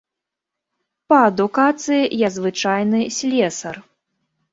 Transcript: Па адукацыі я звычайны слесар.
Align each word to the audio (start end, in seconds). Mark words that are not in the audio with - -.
Па 1.11 1.17
адукацыі 1.31 1.99
я 2.21 2.29
звычайны 2.37 2.99
слесар. 3.19 3.75